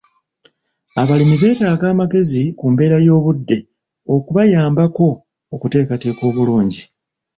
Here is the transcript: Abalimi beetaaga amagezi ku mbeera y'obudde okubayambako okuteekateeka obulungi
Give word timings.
Abalimi 1.01 1.35
beetaaga 1.41 1.85
amagezi 1.93 2.43
ku 2.57 2.65
mbeera 2.73 2.97
y'obudde 3.05 3.57
okubayambako 4.15 5.07
okuteekateeka 5.55 6.21
obulungi 6.29 6.83